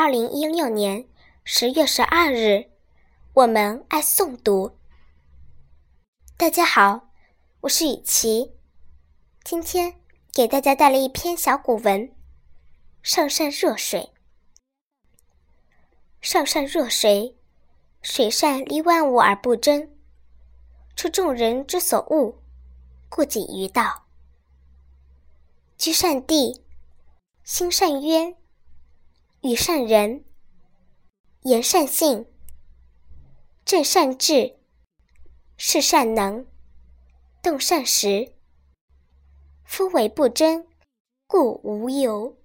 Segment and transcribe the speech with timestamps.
[0.00, 1.08] 二零一六年
[1.42, 2.70] 十月十二日，
[3.32, 4.78] 我们爱诵读。
[6.36, 7.08] 大家好，
[7.62, 8.52] 我是雨琪，
[9.42, 9.96] 今天
[10.32, 12.02] 给大家带来一篇小古文
[13.02, 14.00] 《上善若水》。
[16.20, 17.36] 上善若水，
[18.00, 19.90] 水善利万物而不争，
[20.94, 22.40] 出众人之所恶，
[23.08, 24.06] 故几于道。
[25.76, 26.62] 居善地，
[27.42, 28.36] 心善渊，
[29.42, 30.24] 与善人，
[31.42, 32.26] 言善信，
[33.64, 34.56] 正善治，
[35.56, 36.44] 事善能，
[37.40, 38.32] 动善时。
[39.64, 40.66] 夫唯不争，
[41.28, 42.36] 故无尤。